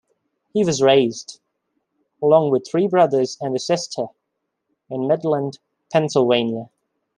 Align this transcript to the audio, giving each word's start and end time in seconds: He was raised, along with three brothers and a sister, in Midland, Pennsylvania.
He 0.51 0.65
was 0.65 0.81
raised, 0.81 1.39
along 2.23 2.49
with 2.49 2.65
three 2.65 2.87
brothers 2.87 3.37
and 3.39 3.55
a 3.55 3.59
sister, 3.59 4.07
in 4.89 5.07
Midland, 5.07 5.59
Pennsylvania. 5.93 6.71